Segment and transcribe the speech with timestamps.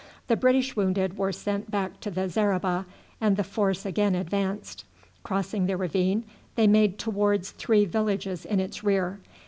[0.25, 2.87] The British wounded were sent back to the zareba,
[3.21, 4.83] and the force again advanced.
[5.21, 6.23] Crossing the ravine
[6.55, 9.19] they made towards three villages in its rear.